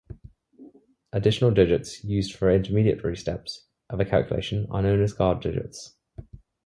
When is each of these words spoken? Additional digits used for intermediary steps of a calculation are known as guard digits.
Additional 1.13 1.51
digits 1.51 2.03
used 2.03 2.33
for 2.33 2.49
intermediary 2.49 3.15
steps 3.15 3.67
of 3.87 3.99
a 3.99 4.05
calculation 4.05 4.65
are 4.71 4.81
known 4.81 4.99
as 5.03 5.13
guard 5.13 5.41
digits. 5.41 5.95